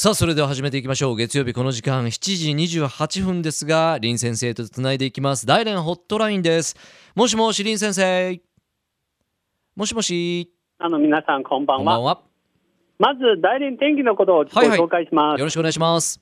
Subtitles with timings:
[0.00, 1.16] さあそれでは始めていきましょう。
[1.16, 5.44] 月曜日この時間7時28分ですが林先生とつないでいきます。
[5.44, 6.76] 大連ホットラインです。
[7.16, 8.40] もしもし林先生。
[9.74, 10.52] もしもし。
[10.78, 12.22] あの皆さんこんばんは。
[13.00, 14.78] まず大連天気のことをごはいはい。
[14.78, 15.40] 紹介します。
[15.40, 16.20] よろしくお願いします。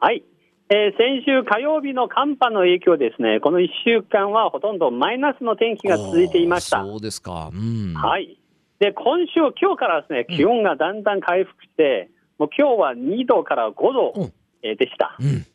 [0.00, 0.22] はい。
[0.68, 6.84] えー先週火曜日の寒波の影響ですね、この1週間はほとんどマイナスの天気が続いていました。
[6.84, 7.50] そうですか。
[7.54, 7.94] うん。
[7.94, 8.38] はい。
[8.80, 14.32] で、今週、今日からですね、気温がだんだん回復して、もう今日は2度から5度
[14.62, 15.16] でした。
[15.20, 15.46] うん。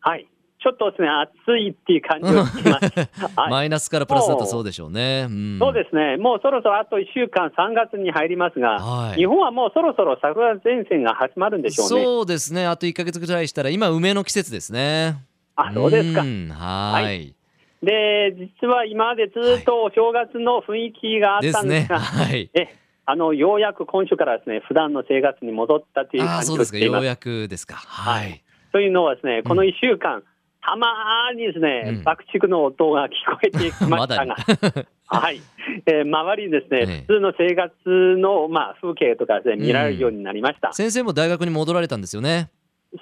[0.00, 0.28] はい。
[0.60, 2.90] ちょっとですね、暑いっていう感じをします。
[3.36, 3.50] はい。
[3.50, 5.26] マイナスからプラスだとそうでしょうね。
[5.28, 5.58] うん。
[5.60, 9.18] そうですね、もうそろそろあと1週間、3月に入りますが、はい。
[9.18, 12.04] 日本はもうそろそろ桜前線が始まるんでしょうね。
[12.04, 12.66] そうですね。
[12.66, 15.14] あと1か月ぐらいしたら今梅の季節ですね。
[15.54, 16.22] あ、そうですか。
[16.22, 16.48] ん。
[16.48, 17.34] はーい。
[17.82, 22.50] で、実は今までずっとお正月の雰囲気があったんですが、はい。
[22.54, 22.74] え
[23.10, 26.78] あのようやく今週からですね、普段の生活に戻ったというあ感じです。
[26.78, 27.76] ようやくですか。
[27.76, 28.44] はい。
[28.70, 30.22] というのはですね、この1週間、
[30.60, 32.04] たまーにですね、うん。
[32.04, 34.36] 爆竹の音が聞こえてきましたが、
[35.08, 35.40] はい、
[35.86, 37.00] えー周りにですね、ええ。
[37.06, 37.72] 普通の生活
[38.18, 40.74] の、まあ、風景とかですね、見られるようになりました。
[40.74, 42.50] 先生も大学に戻られたんですよね。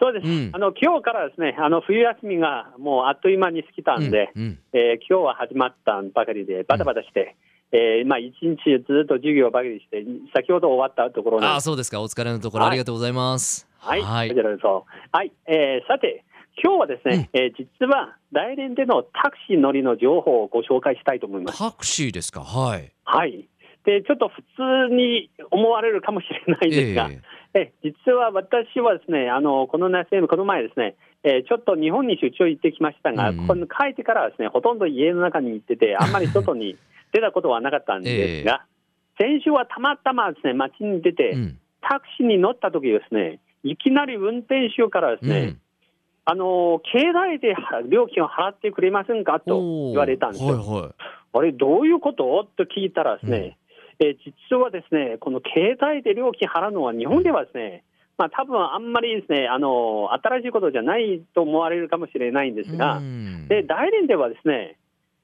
[0.01, 0.51] そうです、うん。
[0.53, 4.59] あの今日からですね、あの冬休みがもうあっという間に過ぎたんで、うんうん。
[4.73, 7.35] えー今日は始まったばかりで、バタバタして、
[7.73, 11.45] えーまあ、一日ずっと授業ばかりして、先ほど終わったところ。
[11.45, 12.01] ああそうですか。
[12.01, 12.65] お疲れのところ。
[12.65, 12.71] はい。
[12.71, 13.69] ありがとうございます。
[13.79, 14.29] はい、はい。
[14.29, 14.87] こちらこそ。
[15.13, 16.25] はい、えーさて、
[16.63, 21.59] 今日はですね、えー実は大連でのタクシー乗りの情報をご紹介したいと思います。
[21.59, 22.41] タクシーですか？
[22.43, 22.93] はい。
[23.05, 23.49] はい。
[23.85, 24.43] で、ちょっと普
[24.89, 27.09] 通に思われるかもしれないですが、
[27.55, 27.73] ええ。
[27.85, 33.47] 実は私はですね、あのこの夏、この前ですね、えーちょっと日本に出張行ってきましたが、うんうん。
[33.47, 36.77] この帰ってからはですね、ほとんど家の中に行ってて、あんまり外に
[37.13, 38.65] 出たことはなかったんですが、
[39.19, 41.59] 先週はたまたまですね、街に出て、うん。
[41.81, 45.61] タクシーに乗った時ですね、いきなり運転手からですね、うん。
[46.25, 47.55] あの携帯で
[47.89, 50.59] 料金を払ってくれませんかと言われたんですよ。
[50.59, 50.95] はいはい。
[51.33, 53.57] あれ、どういうことと聞いたらですね、
[54.01, 54.17] えー
[54.51, 57.85] 実はですね、この携帯で料金払うのは、日本ではですね、
[58.19, 63.47] まあ多分あんまりですね、あの新しいことじゃないと思われるかもしれないんですが、うん。
[63.49, 64.77] で大連ではですね、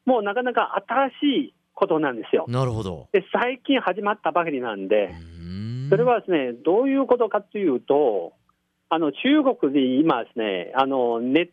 [0.06, 2.44] もうなかなか新しいことなんですよ。
[2.47, 8.32] なるほどで、最近始まったばかりなんで、うんそれはですね、どういうことかというと、
[8.88, 11.48] あの中国で今ですね、あのネッ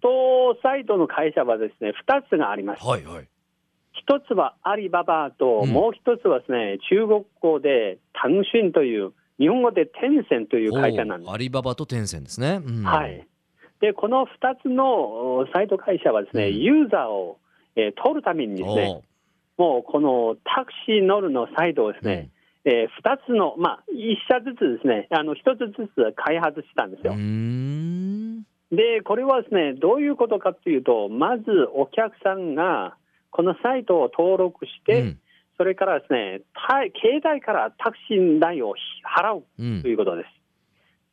[0.00, 2.86] トサイトの会社はですね、2つがあります。
[2.86, 3.28] はいはい
[3.94, 11.30] 一つはアリババと、うんもう一つはですね、中国語でタンシュンという、日本語でテンセンという会社なんです。
[11.30, 13.26] アリババとテンセンですねうんはい。
[13.80, 14.84] で、この二つの
[15.36, 17.38] おサイト会社はですね、うんユーザーを、
[17.76, 19.02] えー取るためにですね、
[19.62, 22.30] もうこのタクシー乗るのサイトをですね、
[22.64, 27.16] えー二つの、まあ、一社ずつですね、あの、一つずつ開発したんですよう。
[27.16, 32.96] んで、これはですね、どういうことかというと、まずお客さんが
[33.30, 35.18] このサイトを登録して、うん
[35.58, 38.74] それからですね、た携帯からタクシー代を
[39.06, 40.28] 払ううんということです。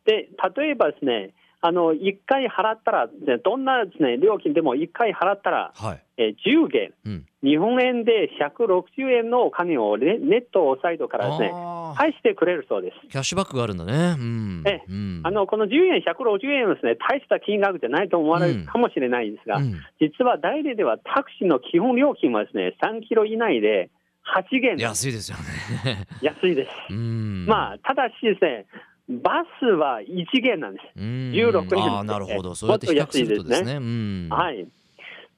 [0.05, 6.03] で、例えばですね、あの1回払ったら、ね、どんなです、ね、料金でも1回払ったら、はい。
[6.17, 7.25] えー10元、うん。
[7.41, 11.51] 日本円で160円のお金をネネットサイトからですね、
[11.95, 13.07] 返してくれるそうです。
[13.07, 14.15] キャッシュバックがあるんだね。
[14.19, 14.63] うん。
[14.65, 14.83] ええ。
[14.89, 15.21] うん。
[15.23, 19.73] あのこの10円、160円はですね、大した金額じゃないと思われるかもしれないんですが、うん。
[19.99, 23.89] 実は大連ではタクシーの基本料金はですね、3キロ以内で
[24.35, 26.05] 8元、安いですよね。
[26.21, 26.71] 安いです。
[26.89, 27.45] うん。
[27.47, 28.65] まあ、ただしですね、
[29.09, 30.85] バスは1元なんです。
[30.95, 31.03] うん。
[31.31, 32.53] 16円ああなるほど。
[32.53, 33.73] そうやって比較するとですね。
[33.73, 34.27] うん。
[34.29, 34.67] はい。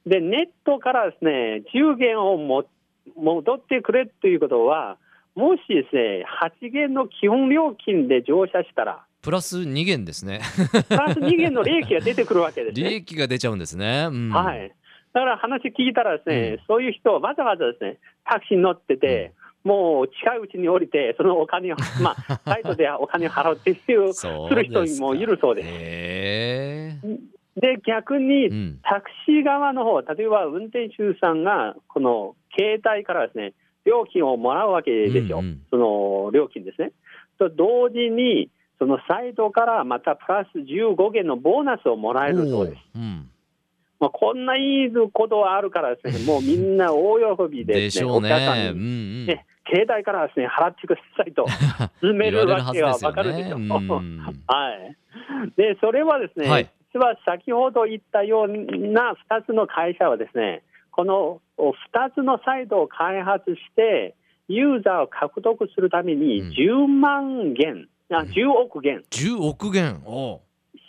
[0.06, 2.64] で、ネットからですね、10元をも
[3.16, 4.98] 戻ってくれということは、
[5.34, 6.24] もしですね、
[6.62, 10.40] 8元の基本料金で乗車したら、プラス2元ですね。
[10.88, 12.94] プラス2元の利益が出てくるわけです利ね。
[12.96, 14.08] 益が出ちゃうんですね。
[14.08, 14.30] うん。
[14.30, 14.72] はい。
[15.14, 16.64] だから話聞いたらですね、うん。
[16.66, 19.32] そういう人はわざわざですね、タクシーに乗ってて、
[19.64, 25.62] もう近いうちに降りて、そのお金を、 まあ、サイトでお金を払うっていう、する人もいるそうで
[26.92, 26.98] す。
[27.60, 33.52] で、逆に、うんタクシー側の方、例えば運転手さんが、この携帯からですね、
[33.84, 35.38] 料金をもらうわけですよ。
[35.38, 36.92] うんうんその料金ですね。
[37.38, 38.48] と同時に、
[38.78, 42.78] そのサイトからまたプラス15元のボーナスをもらえるそうです。
[42.96, 43.28] うん
[44.02, 48.72] まあ、こんないいことがあるからですね、 もうみんな大喜びでね、ですしょうお客さね。
[48.72, 49.26] んに、うんうん。
[49.26, 51.46] ね携帯からですね、払ってくださいと。
[52.02, 53.56] 勧めるわけがわかるでしょ。
[53.56, 53.60] う。
[53.60, 53.68] ん。
[53.68, 54.96] はい。
[55.56, 56.68] で、それはですね、はい。
[56.92, 64.16] 実は先ほど言ったような2つの会社はですね、この2つのサイトを開発して、
[64.48, 66.50] ユーザーを獲得するためにうん。
[66.50, 70.02] 10万元、あ10億元、10億元。
[70.04, 70.40] おう。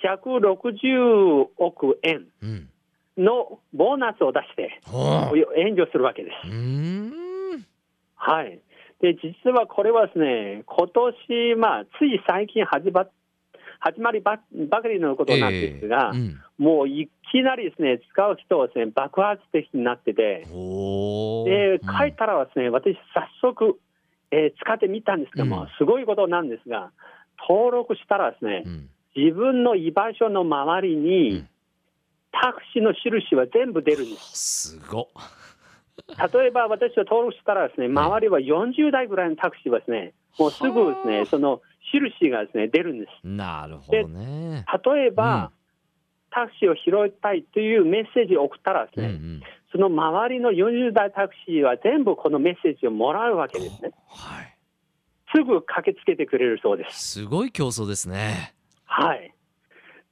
[0.03, 2.25] 160億円。
[2.41, 2.69] うん
[3.17, 5.59] のボーナスを出して、はあ。
[5.59, 6.47] 援助するわけです。
[6.47, 7.65] うーん。
[8.15, 8.59] はい。
[9.01, 13.05] で、実はこれはですね、今年、まあ、つい最近始ま
[13.79, 14.39] 始まりば
[14.69, 16.19] ばかりのことなんですが、ええ。
[16.19, 16.41] うん。
[16.57, 23.77] もういきなりですね、使う人はですね、爆発的になってて、おで、ー書いたらですね、私、早速、
[24.31, 26.91] えー使ってみたんですが、うんもうすごいことなんですが、
[27.49, 28.89] 登録したらですねう、ん。
[29.15, 31.49] 自分の居場所の周りうにん、
[32.33, 34.77] タクシーの印は全部出るんです。
[34.77, 35.05] すごっ
[36.33, 41.61] 例えば私は登録したらですね、周りは40代ぐらいのタクシーはですね、もうすぐですね、その
[41.93, 43.27] 印がですね、出るんです。
[43.27, 45.51] なるほどね例えば、
[46.31, 49.41] タクシーを拾いたいというメッセージを送ったらですね、うんうん
[49.73, 53.91] その周りの40代タクシーは全部このメッセージをもらうわけですね。
[54.07, 54.53] はい
[55.35, 57.21] すぐ駆けつけてくれるそうです。
[57.21, 58.53] すごい競争ですね
[58.85, 59.33] はい。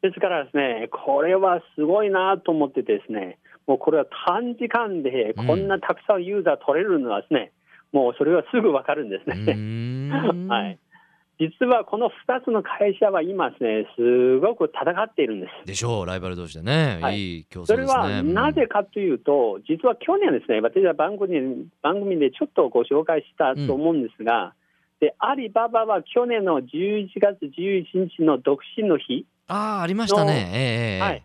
[0.02, 3.38] ですからですね、これはすごいなと思ってですね、
[3.68, 7.52] もうこれは短時間でこんなたくさんユーザー取れるのはですね、
[7.92, 10.10] もうそれはすぐわかるんですうね。
[10.50, 10.80] はい。
[11.40, 15.68] 実はこの2つの会社は今ですね、すごく戦っているんです。
[15.68, 17.18] でしょうライバル同士でね、はい。
[17.18, 18.02] い、い競争それですね。
[18.02, 24.54] はなぜかというと、実は去年ですね、私は番組番組でちょっとご紹介したと思うんですが、
[25.00, 30.26] でアリババは去年の11月11日の独身の日、ああありましたね。
[30.26, 31.24] のええええはい。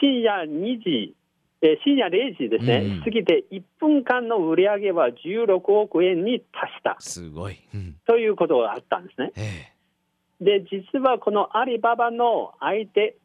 [0.00, 1.14] 深夜2時、
[1.62, 2.92] えー深夜0時ですね、うん。
[2.92, 6.96] うん過ぎて1分間の売り上げは16億円に達した。
[6.98, 7.96] すごい、うん。
[8.06, 9.32] ということがあったんですね。
[9.36, 9.72] え
[10.42, 13.16] で、実はこのアリババの相手、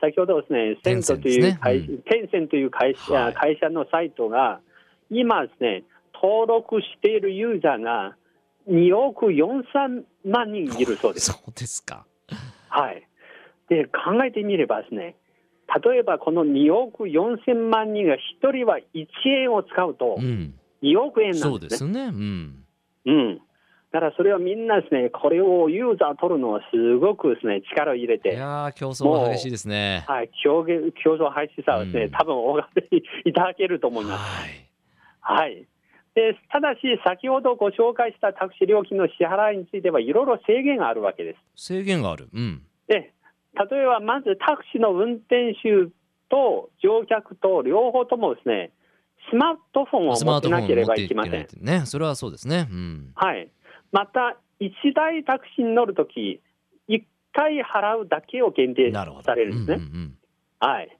[0.00, 3.34] 先ほどですね、セントという会社、テンセンテンセンという会社,、はい。
[3.34, 4.60] 会社のサイトが、
[5.10, 8.16] 今ですね、登録しているユーザーが
[8.68, 11.32] 2億4000万人いるそうです。
[11.32, 12.04] そうですか。
[12.68, 13.07] はい。
[13.68, 15.16] で、考えてみればですね、
[15.84, 18.18] 例えばこの2億4000万人が1
[18.52, 21.68] 人は1円を使うとうん2億円なそうんでね。
[21.68, 22.64] ですすねうん
[23.04, 23.40] うん。
[23.92, 34.22] だからそれはみんなですね、これをユーザー取るのはすごくですね、力を入れいて、やー競争が激しいですねはい、競技競争廃止さはですね、うん多分お分かりいただけると思います。
[34.22, 34.68] はい
[35.20, 35.66] はい。
[36.14, 41.66] で、ただし、先ほどご紹介したタクシー料金の支払いについては、いろいろ制限があるわけです。
[41.68, 43.12] 制限があるうんで、
[43.70, 45.90] 例えばまずタクシーの運転手
[46.30, 48.70] と乗客と両方ともですね、
[49.30, 51.46] スマートフォンを持ってなければいけません。
[51.60, 53.48] ねそれはそうですねうんはい。
[53.92, 56.40] また、1台タクシーに乗るとき、
[56.88, 57.02] 1
[57.32, 59.86] 回払うだけを限定されるんですね。
[59.90, 60.14] うんうん
[60.60, 60.98] はい。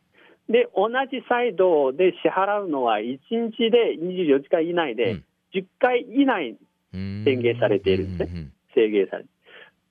[0.49, 6.56] で、同じサイドで支払うのは、1日で24時間以内でうん、10回以内
[6.94, 9.28] うん宣言されているんですねうんうん制限される。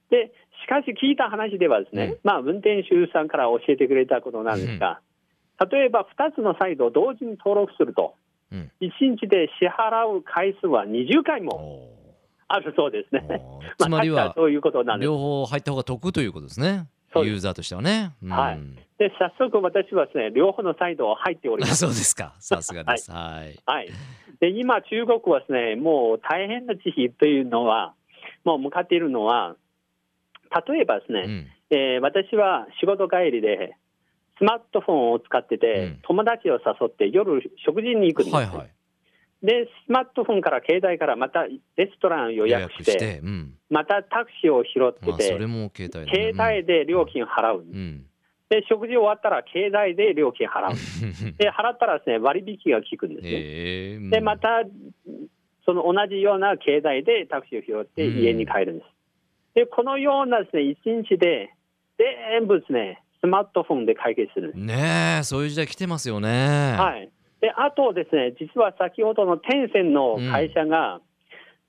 [0.09, 0.31] で、
[0.63, 2.18] しかし聞いた話ではですね、うん。
[2.24, 5.00] まあ、運転手さんから教えてくれたことなんですが、
[5.71, 8.15] 例えば2つのサイドを同時に登録すると、
[8.51, 8.71] うん。
[8.81, 11.98] 1日で支払う回数は20回うんもお
[12.48, 13.42] あるそうですね。
[13.77, 15.06] つまりはあ確かそういうことなんです。
[15.06, 16.88] 両方入った方が得ということですね。
[17.15, 18.12] ユーザーとしてはね。
[18.21, 18.30] うん。
[18.30, 18.59] はい。
[18.98, 21.80] で、早速私はですね、両方のサイドを入っておりあます。
[21.86, 22.36] そうですか。
[22.39, 23.12] さすがです。
[23.12, 23.59] はい。
[23.65, 23.89] はい。
[24.39, 27.94] で、今、中国はですね、もう大変な時期というのは、
[28.44, 29.56] もう向かっているのは、
[30.67, 31.47] 例えばですね、うん。
[31.69, 33.75] えー私は仕事帰りで、
[34.38, 35.99] スマートフォンを使ってて、うん。
[36.04, 38.71] 友達を誘って夜食事に行くんです、ねはいはい。
[39.44, 43.54] で、スマートフォンから携帯からまたレストランを予予約して、約してうん。
[43.69, 46.33] またタクシーを拾ってて、まあそれも携帯だね。
[46.33, 48.06] 携帯で料金払う、うん。
[48.49, 50.73] で、食事終わったら携帯で料金払う。
[50.73, 50.75] う
[51.30, 53.30] んで、払ったらですね、割引が効くんですね。
[53.31, 54.63] へえで、また、
[55.66, 58.96] その同じような携帯でタクシーを拾って家に帰るんです。
[59.57, 61.49] で、このようなですね、一日で
[61.97, 64.64] 全部ですね、スマートフォンで解決するんです。
[64.64, 67.09] ねえそういう時代来てますよねはい。
[67.42, 71.02] で、あとですね、実は先ほどのテンセンの会社が、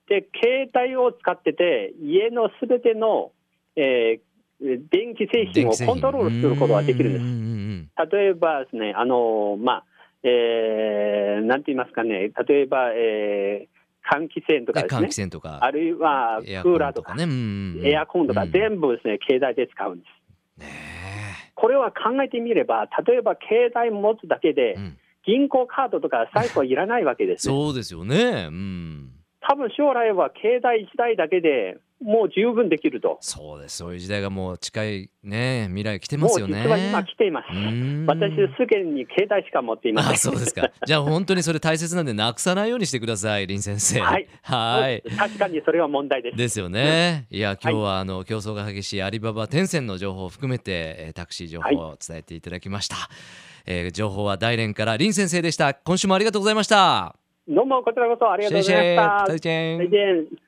[0.07, 3.33] で、携帯を使ってて、家のすべての、
[3.75, 4.29] えー
[4.61, 7.27] 電気製品をコントロールすることができるんですう。
[7.29, 9.85] んうん例えばですね、あのまあ、
[10.25, 13.78] えー、なんて言いますかね、例えば、えー、
[14.11, 15.01] 換気扇とかですね。
[15.03, 15.59] で換気、扇とか。
[15.63, 17.27] あるいはクーラーとか、ね
[17.85, 18.53] エアコンとか、うん。
[18.53, 20.05] 全部ですね、携帯で使うんで
[20.57, 20.61] す。
[20.61, 20.67] ね
[21.55, 24.99] これは考えてみれば、例えば携帯持つだけえでう、ん。
[25.27, 27.55] 銀行カードとか財布はいらないわけですね。
[27.55, 29.11] そうですよねうん
[29.41, 33.19] 多分将来は携帯1台だけで、もう十分できると。
[33.21, 37.47] そうですそういう時代がもう近いね未来来てますよね実は今来ています。
[38.07, 40.13] 私、すでに携帯しか持っていません。
[40.13, 46.37] あそうですかじゃあ本当にそれ大切なんでなくさないようにしてください林先生はいはい確かにそれは問題です。
[46.37, 47.27] ですよね。
[47.31, 52.97] いや、今日はあの競争が激しいアリババテンセンの情報を含めて、えータクシー情報を伝えていただきました。
[53.67, 55.75] えー情報は大連から林先生でした。
[55.75, 57.17] 今週もありがとうございました。
[57.49, 60.48] どうもこちらこそありがとうございました。